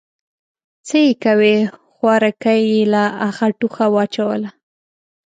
_څه 0.87 0.97
يې 1.05 1.11
کوې، 1.23 1.55
خوارکی 1.93 2.59
يې 2.71 2.81
له 2.93 3.03
اخه 3.27 3.47
ټوخه 3.59 3.85
واچوله. 3.93 4.49